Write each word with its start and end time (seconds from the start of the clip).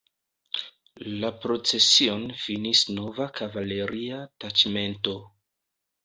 La 1.23 1.29
procesion 1.41 2.23
finis 2.43 2.81
nova 2.99 3.27
kavaleria 3.41 4.23
taĉmento. 4.45 5.15